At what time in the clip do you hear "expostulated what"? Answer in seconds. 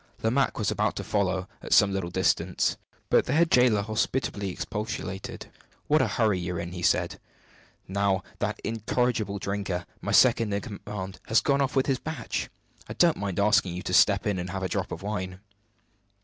4.49-6.01